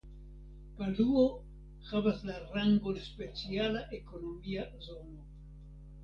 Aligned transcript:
Paluo 0.77 1.25
havas 1.89 2.23
la 2.29 2.37
rangon 2.55 2.97
speciala 3.09 3.83
ekonomia 3.99 4.65
zono. 4.87 5.21